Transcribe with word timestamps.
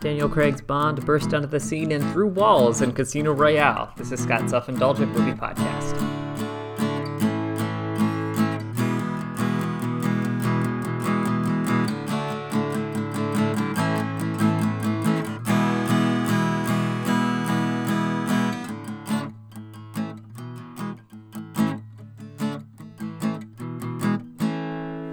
Daniel 0.00 0.30
Craig's 0.30 0.62
Bond 0.62 1.04
burst 1.04 1.34
onto 1.34 1.46
the 1.46 1.60
scene 1.60 1.92
and 1.92 2.02
through 2.12 2.28
walls 2.28 2.80
in 2.80 2.92
Casino 2.92 3.32
Royale. 3.32 3.92
This 3.96 4.12
is 4.12 4.22
Scott's 4.22 4.50
Self 4.50 4.70
Indulgent 4.70 5.14
Movie 5.14 5.38
Podcast. 5.38 5.99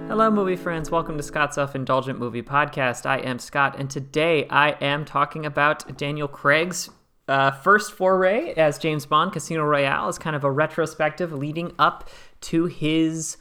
Hello, 0.08 0.30
movie 0.30 0.56
friends. 0.56 0.90
Welcome 0.90 1.18
to 1.18 1.22
Scott's 1.22 1.56
Self 1.56 1.74
Indulgent 1.74 2.18
Movie 2.18 2.40
Podcast. 2.40 3.04
I 3.04 3.18
am 3.18 3.38
Scott, 3.38 3.76
and 3.78 3.90
today 3.90 4.48
I 4.48 4.70
am 4.80 5.04
talking 5.04 5.44
about 5.44 5.98
Daniel 5.98 6.26
Craig's 6.26 6.88
uh, 7.28 7.50
first 7.50 7.92
foray 7.92 8.54
as 8.54 8.78
James 8.78 9.04
Bond 9.04 9.34
Casino 9.34 9.64
Royale 9.64 10.08
is 10.08 10.16
kind 10.16 10.34
of 10.34 10.44
a 10.44 10.50
retrospective 10.50 11.30
leading 11.30 11.74
up 11.78 12.08
to 12.40 12.64
his 12.64 13.36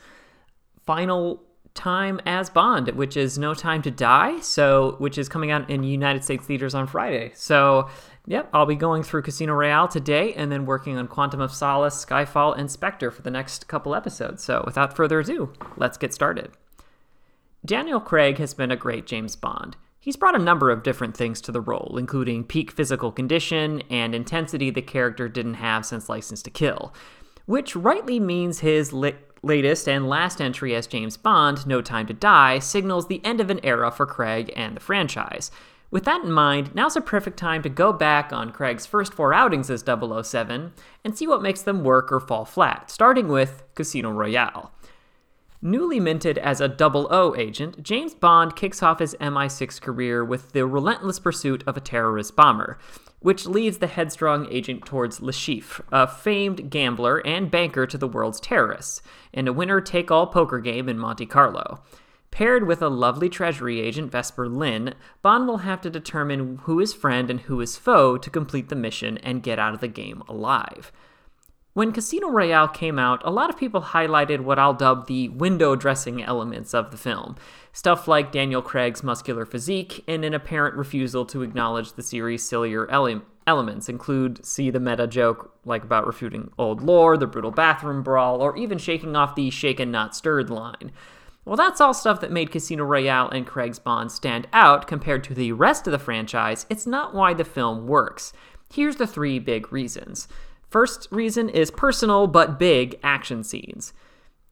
final 0.85 1.41
time 1.73 2.19
as 2.25 2.49
Bond, 2.49 2.89
which 2.89 3.15
is 3.15 3.37
No 3.37 3.53
Time 3.53 3.81
to 3.83 3.89
Die, 3.89 4.41
so 4.41 4.95
which 4.97 5.17
is 5.17 5.29
coming 5.29 5.51
out 5.51 5.69
in 5.69 5.83
United 5.83 6.25
States 6.25 6.45
theaters 6.45 6.75
on 6.75 6.85
Friday. 6.85 7.31
So, 7.33 7.89
yep, 8.27 8.49
I'll 8.53 8.65
be 8.67 8.75
going 8.75 9.01
through 9.01 9.23
Casino 9.23 9.53
Royale 9.53 9.87
today 9.87 10.33
and 10.33 10.51
then 10.51 10.65
working 10.65 10.97
on 10.97 11.07
Quantum 11.07 11.41
of 11.41 11.53
Solace, 11.53 12.05
Skyfall, 12.05 12.55
and 12.57 12.69
Spectre 12.69 13.09
for 13.09 13.23
the 13.23 13.31
next 13.31 13.67
couple 13.67 13.95
episodes. 13.95 14.43
So, 14.43 14.61
without 14.65 14.95
further 14.95 15.21
ado, 15.21 15.53
let's 15.77 15.97
get 15.97 16.13
started. 16.13 16.51
Daniel 17.65 17.99
Craig 17.99 18.37
has 18.37 18.53
been 18.53 18.71
a 18.71 18.75
great 18.75 19.07
James 19.07 19.35
Bond. 19.35 19.77
He's 19.99 20.15
brought 20.15 20.39
a 20.39 20.43
number 20.43 20.69
of 20.69 20.83
different 20.83 21.17
things 21.17 21.41
to 21.41 21.51
the 21.51 21.59
role, 21.59 21.97
including 21.97 22.43
peak 22.45 22.71
physical 22.71 23.11
condition 23.11 23.81
and 23.89 24.13
intensity 24.13 24.69
the 24.69 24.81
character 24.81 25.27
didn't 25.27 25.55
have 25.55 25.85
since 25.85 26.07
Licence 26.07 26.41
to 26.43 26.49
Kill, 26.49 26.93
which 27.45 27.75
rightly 27.75 28.19
means 28.19 28.59
his 28.59 28.93
latest 28.93 29.89
and 29.89 30.07
last 30.07 30.39
entry 30.39 30.75
as 30.75 30.87
James 30.87 31.17
Bond, 31.17 31.67
No 31.67 31.81
Time 31.81 32.07
to 32.07 32.13
Die, 32.13 32.59
signals 32.59 33.07
the 33.07 33.23
end 33.25 33.41
of 33.41 33.49
an 33.49 33.59
era 33.63 33.91
for 33.91 34.05
Craig 34.05 34.53
and 34.55 34.77
the 34.77 34.81
franchise. 34.81 35.51
With 35.89 36.03
that 36.03 36.23
in 36.23 36.31
mind, 36.31 36.75
now's 36.75 36.97
a 36.97 37.01
perfect 37.01 37.37
time 37.37 37.63
to 37.63 37.69
go 37.69 37.93
back 37.93 38.33
on 38.33 38.51
Craig's 38.51 38.85
first 38.85 39.13
four 39.13 39.33
outings 39.33 39.69
as 39.69 39.85
007 39.85 40.73
and 41.03 41.17
see 41.17 41.25
what 41.25 41.41
makes 41.41 41.61
them 41.61 41.83
work 41.83 42.11
or 42.11 42.19
fall 42.19 42.43
flat, 42.43 42.91
starting 42.91 43.29
with 43.29 43.63
Casino 43.73 44.11
Royale. 44.11 44.71
Newly 45.61 45.99
minted 45.99 46.37
as 46.37 46.61
a 46.61 46.67
double 46.67 47.07
O 47.09 47.35
agent, 47.35 47.81
James 47.81 48.13
Bond 48.13 48.55
kicks 48.55 48.83
off 48.83 48.99
his 48.99 49.15
MI6 49.19 49.81
career 49.81 50.23
with 50.23 50.51
the 50.51 50.67
relentless 50.67 51.19
pursuit 51.19 51.63
of 51.65 51.75
a 51.75 51.81
terrorist 51.81 52.35
bomber, 52.35 52.77
which 53.19 53.47
leads 53.47 53.79
the 53.79 53.87
headstrong 53.87 54.47
agent 54.51 54.85
towards 54.85 55.21
Le 55.21 55.31
Chiffre, 55.31 55.83
a 55.91 56.05
famed 56.05 56.69
gambler 56.69 57.25
and 57.25 57.49
banker 57.49 57.87
to 57.87 57.97
the 57.97 58.07
world's 58.07 58.39
terrorists, 58.39 59.01
in 59.33 59.47
a 59.47 59.53
winner 59.53 59.81
take 59.81 60.11
all 60.11 60.27
poker 60.27 60.59
game 60.59 60.87
in 60.87 60.99
Monte 60.99 61.25
Carlo. 61.25 61.81
Paired 62.31 62.67
with 62.67 62.81
a 62.81 62.89
lovely 62.89 63.29
treasury 63.29 63.79
agent, 63.79 64.11
Vesper 64.11 64.47
Lynd, 64.47 64.95
Bond 65.21 65.47
will 65.47 65.57
have 65.59 65.81
to 65.81 65.89
determine 65.89 66.57
who 66.63 66.79
is 66.79 66.93
friend 66.93 67.29
and 67.29 67.41
who 67.41 67.59
is 67.61 67.77
foe 67.77 68.17
to 68.17 68.29
complete 68.29 68.69
the 68.69 68.75
mission 68.75 69.17
and 69.19 69.43
get 69.43 69.59
out 69.59 69.73
of 69.73 69.81
the 69.81 69.87
game 69.87 70.21
alive. 70.27 70.91
When 71.77 71.91
Casino 71.91 72.29
Royale 72.29 72.69
came 72.69 72.97
out, 72.97 73.21
a 73.23 73.29
lot 73.29 73.51
of 73.51 73.57
people 73.57 73.81
highlighted 73.81 74.39
what 74.39 74.57
I'll 74.57 74.73
dub 74.73 75.05
the 75.05 75.29
window 75.29 75.75
dressing 75.75 76.23
elements 76.23 76.73
of 76.73 76.89
the 76.89 76.97
film. 76.97 77.35
Stuff 77.71 78.07
like 78.07 78.31
Daniel 78.31 78.63
Craig's 78.63 79.03
muscular 79.03 79.45
physique 79.45 80.03
and 80.07 80.25
an 80.25 80.33
apparent 80.33 80.75
refusal 80.75 81.23
to 81.27 81.43
acknowledge 81.43 81.93
the 81.93 82.01
series' 82.01 82.41
sillier 82.41 82.89
ele- 82.89 83.21
elements 83.45 83.89
include 83.89 84.43
see 84.43 84.71
the 84.71 84.79
meta 84.79 85.05
joke 85.05 85.53
like 85.65 85.83
about 85.83 86.07
refuting 86.07 86.49
old 86.57 86.81
lore, 86.81 87.15
the 87.15 87.27
brutal 87.27 87.51
bathroom 87.51 88.01
brawl, 88.01 88.41
or 88.41 88.57
even 88.57 88.79
shaking 88.79 89.15
off 89.15 89.35
the 89.35 89.51
shaken 89.51 89.91
not 89.91 90.15
stirred 90.15 90.49
line. 90.49 90.91
Well, 91.47 91.55
that's 91.55 91.79
all 91.79 91.93
stuff 91.93 92.19
that 92.19 92.31
made 92.31 92.51
Casino 92.51 92.83
Royale 92.83 93.29
and 93.29 93.47
Craig's 93.47 93.79
Bond 93.79 94.11
stand 94.11 94.49
out 94.51 94.85
compared 94.85 95.23
to 95.23 95.33
the 95.33 95.53
rest 95.53 95.87
of 95.87 95.91
the 95.91 95.97
franchise. 95.97 96.65
It's 96.69 96.85
not 96.85 97.13
why 97.13 97.33
the 97.33 97.45
film 97.45 97.87
works. 97.87 98.33
Here's 98.69 98.97
the 98.97 99.07
three 99.07 99.39
big 99.39 99.71
reasons. 99.71 100.27
First 100.69 101.07
reason 101.09 101.47
is 101.47 101.71
personal 101.71 102.27
but 102.27 102.59
big 102.59 102.99
action 103.01 103.45
scenes. 103.45 103.93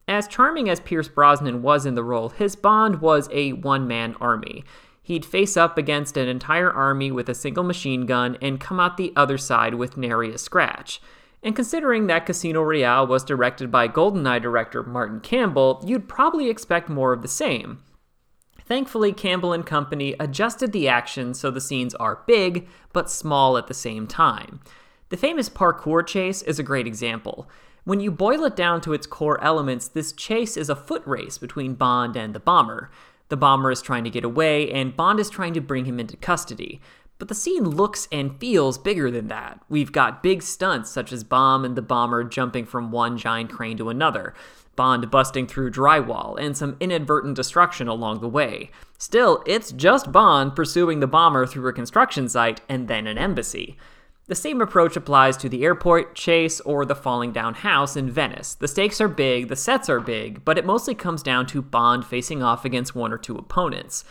As 0.08 0.26
charming 0.26 0.70
as 0.70 0.80
Pierce 0.80 1.08
Brosnan 1.08 1.60
was 1.60 1.84
in 1.84 1.96
the 1.96 2.02
role, 2.02 2.30
his 2.30 2.56
Bond 2.56 3.02
was 3.02 3.28
a 3.30 3.52
one 3.52 3.86
man 3.86 4.16
army. 4.18 4.64
He'd 5.02 5.26
face 5.26 5.54
up 5.54 5.76
against 5.76 6.16
an 6.16 6.28
entire 6.28 6.72
army 6.72 7.12
with 7.12 7.28
a 7.28 7.34
single 7.34 7.62
machine 7.62 8.06
gun 8.06 8.38
and 8.40 8.58
come 8.58 8.80
out 8.80 8.96
the 8.96 9.12
other 9.14 9.36
side 9.36 9.74
with 9.74 9.98
nary 9.98 10.32
a 10.32 10.38
scratch. 10.38 11.02
And 11.46 11.54
considering 11.54 12.08
that 12.08 12.26
Casino 12.26 12.60
Royale 12.60 13.06
was 13.06 13.22
directed 13.22 13.70
by 13.70 13.86
GoldenEye 13.86 14.42
director 14.42 14.82
Martin 14.82 15.20
Campbell, 15.20 15.80
you'd 15.86 16.08
probably 16.08 16.50
expect 16.50 16.88
more 16.88 17.12
of 17.12 17.22
the 17.22 17.28
same. 17.28 17.84
Thankfully, 18.64 19.12
Campbell 19.12 19.52
and 19.52 19.64
company 19.64 20.16
adjusted 20.18 20.72
the 20.72 20.88
action 20.88 21.34
so 21.34 21.52
the 21.52 21.60
scenes 21.60 21.94
are 21.94 22.24
big 22.26 22.66
but 22.92 23.08
small 23.08 23.56
at 23.56 23.68
the 23.68 23.74
same 23.74 24.08
time. 24.08 24.58
The 25.10 25.16
famous 25.16 25.48
parkour 25.48 26.04
chase 26.04 26.42
is 26.42 26.58
a 26.58 26.64
great 26.64 26.88
example. 26.88 27.48
When 27.84 28.00
you 28.00 28.10
boil 28.10 28.42
it 28.42 28.56
down 28.56 28.80
to 28.80 28.92
its 28.92 29.06
core 29.06 29.40
elements, 29.40 29.86
this 29.86 30.12
chase 30.12 30.56
is 30.56 30.68
a 30.68 30.74
foot 30.74 31.06
race 31.06 31.38
between 31.38 31.74
Bond 31.74 32.16
and 32.16 32.34
the 32.34 32.40
bomber. 32.40 32.90
The 33.28 33.36
bomber 33.36 33.70
is 33.70 33.82
trying 33.82 34.02
to 34.02 34.10
get 34.10 34.24
away, 34.24 34.68
and 34.72 34.96
Bond 34.96 35.20
is 35.20 35.30
trying 35.30 35.54
to 35.54 35.60
bring 35.60 35.84
him 35.84 36.00
into 36.00 36.16
custody. 36.16 36.80
But 37.18 37.28
the 37.28 37.34
scene 37.34 37.64
looks 37.64 38.08
and 38.12 38.38
feels 38.38 38.76
bigger 38.76 39.10
than 39.10 39.28
that. 39.28 39.60
We've 39.68 39.92
got 39.92 40.22
big 40.22 40.42
stunts, 40.42 40.90
such 40.90 41.12
as 41.12 41.24
Bond 41.24 41.64
and 41.64 41.76
the 41.76 41.82
bomber 41.82 42.24
jumping 42.24 42.66
from 42.66 42.90
one 42.90 43.16
giant 43.16 43.50
crane 43.50 43.78
to 43.78 43.88
another, 43.88 44.34
Bond 44.76 45.10
busting 45.10 45.46
through 45.46 45.70
drywall, 45.70 46.38
and 46.38 46.56
some 46.56 46.76
inadvertent 46.78 47.34
destruction 47.34 47.88
along 47.88 48.20
the 48.20 48.28
way. 48.28 48.70
Still, 48.98 49.42
it's 49.46 49.72
just 49.72 50.12
Bond 50.12 50.54
pursuing 50.54 51.00
the 51.00 51.06
bomber 51.06 51.46
through 51.46 51.68
a 51.68 51.72
construction 51.72 52.28
site 52.28 52.60
and 52.68 52.86
then 52.86 53.06
an 53.06 53.16
embassy. 53.16 53.78
The 54.28 54.34
same 54.34 54.60
approach 54.60 54.96
applies 54.96 55.36
to 55.38 55.48
the 55.48 55.64
airport 55.64 56.16
chase 56.16 56.60
or 56.62 56.84
the 56.84 56.96
falling 56.96 57.30
down 57.30 57.54
house 57.54 57.96
in 57.96 58.10
Venice. 58.10 58.54
The 58.54 58.66
stakes 58.66 59.00
are 59.00 59.08
big, 59.08 59.48
the 59.48 59.54
sets 59.54 59.88
are 59.88 60.00
big, 60.00 60.44
but 60.44 60.58
it 60.58 60.66
mostly 60.66 60.96
comes 60.96 61.22
down 61.22 61.46
to 61.46 61.62
Bond 61.62 62.04
facing 62.04 62.42
off 62.42 62.64
against 62.64 62.96
one 62.96 63.12
or 63.12 63.18
two 63.18 63.36
opponents. 63.36 64.04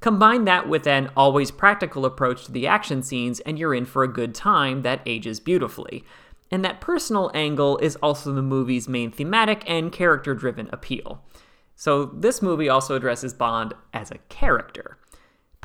Combine 0.00 0.44
that 0.44 0.68
with 0.68 0.86
an 0.86 1.10
always 1.16 1.50
practical 1.50 2.04
approach 2.04 2.44
to 2.44 2.52
the 2.52 2.66
action 2.66 3.02
scenes, 3.02 3.40
and 3.40 3.58
you're 3.58 3.74
in 3.74 3.84
for 3.84 4.02
a 4.02 4.12
good 4.12 4.34
time 4.34 4.82
that 4.82 5.00
ages 5.06 5.40
beautifully. 5.40 6.04
And 6.50 6.64
that 6.64 6.80
personal 6.80 7.30
angle 7.34 7.78
is 7.78 7.96
also 7.96 8.32
the 8.32 8.42
movie's 8.42 8.88
main 8.88 9.10
thematic 9.10 9.64
and 9.66 9.90
character 9.90 10.34
driven 10.34 10.68
appeal. 10.72 11.24
So, 11.74 12.06
this 12.06 12.40
movie 12.40 12.68
also 12.68 12.94
addresses 12.94 13.34
Bond 13.34 13.74
as 13.92 14.10
a 14.10 14.18
character. 14.28 14.96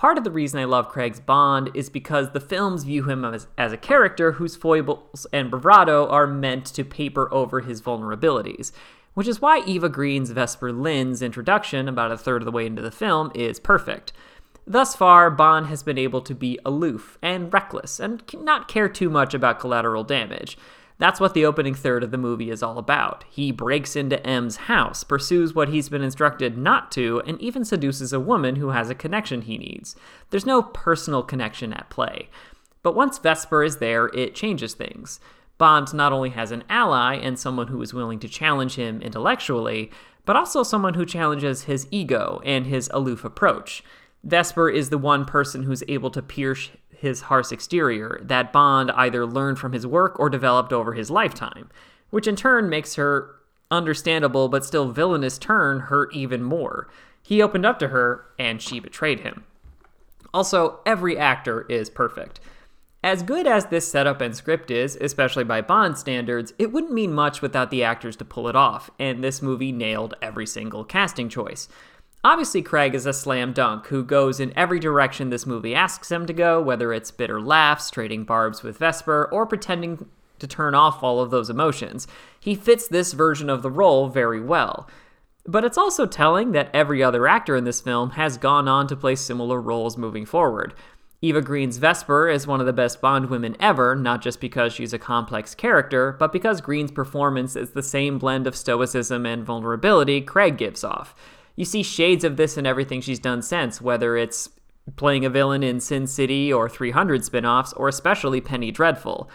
Part 0.01 0.17
of 0.17 0.23
the 0.23 0.31
reason 0.31 0.59
I 0.59 0.63
love 0.63 0.89
Craig's 0.89 1.19
Bond 1.19 1.69
is 1.75 1.87
because 1.87 2.31
the 2.31 2.39
films 2.39 2.85
view 2.85 3.03
him 3.03 3.23
as, 3.23 3.45
as 3.55 3.71
a 3.71 3.77
character 3.77 4.31
whose 4.31 4.55
foibles 4.55 5.27
and 5.31 5.51
bravado 5.51 6.07
are 6.07 6.25
meant 6.25 6.65
to 6.73 6.83
paper 6.83 7.31
over 7.31 7.59
his 7.59 7.83
vulnerabilities, 7.83 8.71
which 9.13 9.27
is 9.27 9.41
why 9.43 9.61
Eva 9.67 9.89
Green's 9.89 10.31
Vesper 10.31 10.71
Lynd's 10.71 11.21
introduction, 11.21 11.87
about 11.87 12.11
a 12.11 12.17
third 12.17 12.41
of 12.41 12.47
the 12.47 12.51
way 12.51 12.65
into 12.65 12.81
the 12.81 12.89
film, 12.89 13.31
is 13.35 13.59
perfect. 13.59 14.11
Thus 14.65 14.95
far, 14.95 15.29
Bond 15.29 15.67
has 15.67 15.83
been 15.83 15.99
able 15.99 16.21
to 16.21 16.33
be 16.33 16.57
aloof 16.65 17.19
and 17.21 17.53
reckless 17.53 17.99
and 17.99 18.23
not 18.33 18.67
care 18.67 18.89
too 18.89 19.11
much 19.11 19.35
about 19.35 19.59
collateral 19.59 20.03
damage. 20.03 20.57
That's 21.01 21.19
what 21.19 21.33
the 21.33 21.47
opening 21.47 21.73
third 21.73 22.03
of 22.03 22.11
the 22.11 22.19
movie 22.19 22.51
is 22.51 22.61
all 22.61 22.77
about. 22.77 23.25
He 23.27 23.51
breaks 23.51 23.95
into 23.95 24.23
M's 24.23 24.55
house, 24.55 25.03
pursues 25.03 25.55
what 25.55 25.69
he's 25.69 25.89
been 25.89 26.03
instructed 26.03 26.59
not 26.59 26.91
to, 26.91 27.23
and 27.25 27.41
even 27.41 27.65
seduces 27.65 28.13
a 28.13 28.19
woman 28.19 28.57
who 28.57 28.69
has 28.69 28.91
a 28.91 28.93
connection 28.93 29.41
he 29.41 29.57
needs. 29.57 29.95
There's 30.29 30.45
no 30.45 30.61
personal 30.61 31.23
connection 31.23 31.73
at 31.73 31.89
play. 31.89 32.29
But 32.83 32.93
once 32.93 33.17
Vesper 33.17 33.63
is 33.63 33.77
there, 33.77 34.11
it 34.13 34.35
changes 34.35 34.75
things. 34.75 35.19
Bond 35.57 35.91
not 35.91 36.13
only 36.13 36.29
has 36.29 36.51
an 36.51 36.63
ally 36.69 37.15
and 37.15 37.39
someone 37.39 37.69
who 37.69 37.81
is 37.81 37.95
willing 37.95 38.19
to 38.19 38.29
challenge 38.29 38.75
him 38.75 39.01
intellectually, 39.01 39.89
but 40.23 40.35
also 40.35 40.61
someone 40.61 40.93
who 40.93 41.05
challenges 41.07 41.63
his 41.63 41.87
ego 41.89 42.39
and 42.45 42.67
his 42.67 42.91
aloof 42.93 43.25
approach. 43.25 43.83
Vesper 44.23 44.69
is 44.69 44.91
the 44.91 44.99
one 44.99 45.25
person 45.25 45.63
who's 45.63 45.81
able 45.87 46.11
to 46.11 46.21
pierce 46.21 46.69
his 47.01 47.21
harsh 47.21 47.51
exterior 47.51 48.19
that 48.23 48.53
Bond 48.53 48.91
either 48.91 49.25
learned 49.25 49.57
from 49.57 49.73
his 49.73 49.87
work 49.87 50.19
or 50.19 50.29
developed 50.29 50.71
over 50.71 50.93
his 50.93 51.09
lifetime, 51.09 51.69
which 52.11 52.27
in 52.27 52.35
turn 52.35 52.69
makes 52.69 52.95
her 52.95 53.35
understandable 53.71 54.49
but 54.49 54.63
still 54.63 54.91
villainous 54.91 55.39
turn 55.39 55.79
hurt 55.79 56.13
even 56.15 56.43
more. 56.43 56.87
He 57.23 57.41
opened 57.41 57.65
up 57.65 57.79
to 57.79 57.87
her, 57.87 58.25
and 58.37 58.61
she 58.61 58.79
betrayed 58.79 59.21
him. 59.21 59.45
Also, 60.33 60.79
every 60.85 61.17
actor 61.17 61.65
is 61.69 61.89
perfect. 61.89 62.39
As 63.03 63.23
good 63.23 63.47
as 63.47 63.65
this 63.65 63.91
setup 63.91 64.21
and 64.21 64.35
script 64.35 64.69
is, 64.69 64.95
especially 65.01 65.43
by 65.43 65.61
Bond 65.61 65.97
standards, 65.97 66.53
it 66.59 66.71
wouldn't 66.71 66.93
mean 66.93 67.13
much 67.13 67.41
without 67.41 67.71
the 67.71 67.83
actors 67.83 68.15
to 68.17 68.25
pull 68.25 68.47
it 68.47 68.55
off, 68.55 68.91
and 68.99 69.23
this 69.23 69.41
movie 69.41 69.71
nailed 69.71 70.13
every 70.21 70.45
single 70.45 70.83
casting 70.83 71.29
choice. 71.29 71.67
Obviously, 72.23 72.61
Craig 72.61 72.93
is 72.93 73.07
a 73.07 73.13
slam 73.13 73.51
dunk 73.51 73.87
who 73.87 74.03
goes 74.03 74.39
in 74.39 74.53
every 74.55 74.79
direction 74.79 75.29
this 75.29 75.47
movie 75.47 75.73
asks 75.73 76.11
him 76.11 76.27
to 76.27 76.33
go, 76.33 76.61
whether 76.61 76.93
it's 76.93 77.09
bitter 77.09 77.41
laughs, 77.41 77.89
trading 77.89 78.25
barbs 78.25 78.61
with 78.61 78.77
Vesper, 78.77 79.27
or 79.31 79.47
pretending 79.47 80.07
to 80.37 80.45
turn 80.45 80.75
off 80.75 81.01
all 81.01 81.19
of 81.19 81.31
those 81.31 81.49
emotions. 81.49 82.07
He 82.39 82.53
fits 82.53 82.87
this 82.87 83.13
version 83.13 83.49
of 83.49 83.63
the 83.63 83.71
role 83.71 84.07
very 84.07 84.39
well. 84.39 84.87
But 85.47 85.63
it's 85.63 85.77
also 85.77 86.05
telling 86.05 86.51
that 86.51 86.69
every 86.75 87.01
other 87.01 87.27
actor 87.27 87.55
in 87.55 87.63
this 87.63 87.81
film 87.81 88.11
has 88.11 88.37
gone 88.37 88.67
on 88.67 88.85
to 88.87 88.95
play 88.95 89.15
similar 89.15 89.59
roles 89.59 89.97
moving 89.97 90.27
forward. 90.27 90.75
Eva 91.23 91.41
Green's 91.41 91.77
Vesper 91.77 92.29
is 92.29 92.45
one 92.45 92.59
of 92.59 92.67
the 92.67 92.73
best 92.73 93.01
Bond 93.01 93.29
women 93.31 93.55
ever, 93.59 93.95
not 93.95 94.21
just 94.21 94.39
because 94.39 94.73
she's 94.73 94.93
a 94.93 94.99
complex 94.99 95.55
character, 95.55 96.15
but 96.19 96.31
because 96.31 96.61
Green's 96.61 96.91
performance 96.91 97.55
is 97.55 97.71
the 97.71 97.83
same 97.83 98.19
blend 98.19 98.45
of 98.45 98.55
stoicism 98.55 99.25
and 99.25 99.43
vulnerability 99.43 100.21
Craig 100.21 100.57
gives 100.57 100.83
off. 100.83 101.15
You 101.55 101.65
see 101.65 101.83
shades 101.83 102.23
of 102.23 102.37
this 102.37 102.57
in 102.57 102.65
everything 102.65 103.01
she's 103.01 103.19
done 103.19 103.41
since, 103.41 103.81
whether 103.81 104.17
it's 104.17 104.49
playing 104.95 105.25
a 105.25 105.29
villain 105.29 105.63
in 105.63 105.79
Sin 105.79 106.07
City 106.07 106.51
or 106.51 106.69
300 106.69 107.23
spin 107.23 107.45
offs, 107.45 107.73
or 107.73 107.87
especially 107.87 108.41
Penny 108.41 108.71
Dreadful. 108.71 109.29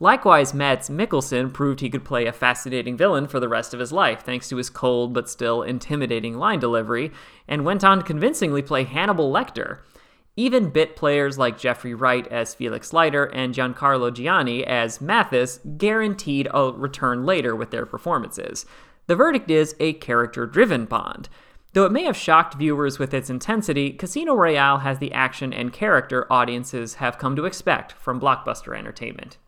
Likewise, 0.00 0.52
Mads 0.52 0.90
Mikkelsen 0.90 1.52
proved 1.52 1.78
he 1.78 1.88
could 1.88 2.04
play 2.04 2.26
a 2.26 2.32
fascinating 2.32 2.96
villain 2.96 3.28
for 3.28 3.38
the 3.38 3.48
rest 3.48 3.72
of 3.72 3.78
his 3.78 3.92
life, 3.92 4.22
thanks 4.22 4.48
to 4.48 4.56
his 4.56 4.68
cold 4.68 5.12
but 5.14 5.30
still 5.30 5.62
intimidating 5.62 6.36
line 6.36 6.58
delivery, 6.58 7.12
and 7.46 7.64
went 7.64 7.84
on 7.84 7.98
to 7.98 8.04
convincingly 8.04 8.62
play 8.62 8.82
Hannibal 8.82 9.32
Lecter. 9.32 9.78
Even 10.34 10.70
bit 10.70 10.96
players 10.96 11.38
like 11.38 11.58
Jeffrey 11.58 11.94
Wright 11.94 12.26
as 12.28 12.54
Felix 12.54 12.92
Leiter 12.92 13.26
and 13.26 13.54
Giancarlo 13.54 14.10
Giannini 14.10 14.64
as 14.64 15.00
Mathis 15.00 15.60
guaranteed 15.76 16.48
a 16.52 16.72
return 16.72 17.24
later 17.24 17.54
with 17.54 17.70
their 17.70 17.86
performances. 17.86 18.66
The 19.06 19.14
verdict 19.14 19.50
is 19.50 19.76
a 19.78 19.92
character 19.92 20.46
driven 20.46 20.86
Bond. 20.86 21.28
Though 21.74 21.86
it 21.86 21.92
may 21.92 22.04
have 22.04 22.16
shocked 22.16 22.54
viewers 22.54 22.98
with 22.98 23.14
its 23.14 23.30
intensity, 23.30 23.92
Casino 23.92 24.34
Royale 24.34 24.78
has 24.78 24.98
the 24.98 25.12
action 25.12 25.54
and 25.54 25.72
character 25.72 26.30
audiences 26.30 26.94
have 26.94 27.18
come 27.18 27.34
to 27.36 27.46
expect 27.46 27.92
from 27.92 28.20
blockbuster 28.20 28.76
entertainment. 28.76 29.38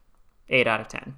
8 0.48 0.66
out 0.66 0.80
of 0.80 0.88
10. 0.88 1.14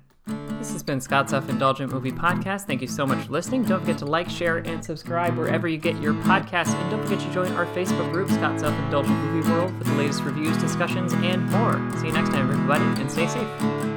This 0.58 0.72
has 0.72 0.82
been 0.82 1.00
Scott's 1.00 1.30
Self 1.30 1.48
Indulgent 1.48 1.92
Movie 1.92 2.10
Podcast. 2.10 2.62
Thank 2.62 2.82
you 2.82 2.88
so 2.88 3.06
much 3.06 3.26
for 3.26 3.32
listening. 3.32 3.62
Don't 3.62 3.80
forget 3.80 3.98
to 3.98 4.06
like, 4.06 4.28
share, 4.28 4.58
and 4.58 4.84
subscribe 4.84 5.36
wherever 5.36 5.68
you 5.68 5.78
get 5.78 6.00
your 6.02 6.14
podcasts. 6.14 6.74
And 6.74 6.90
don't 6.90 7.04
forget 7.04 7.20
to 7.20 7.32
join 7.32 7.52
our 7.52 7.66
Facebook 7.66 8.10
group, 8.12 8.28
Scott's 8.28 8.62
Self 8.62 8.74
Indulgent 8.80 9.16
Movie 9.16 9.48
World, 9.48 9.72
for 9.78 9.84
the 9.84 9.94
latest 9.94 10.24
reviews, 10.24 10.56
discussions, 10.58 11.12
and 11.12 11.48
more. 11.50 11.74
See 12.00 12.06
you 12.06 12.12
next 12.12 12.30
time, 12.30 12.50
everybody, 12.50 12.84
and 13.00 13.08
stay 13.08 13.28
safe. 13.28 13.95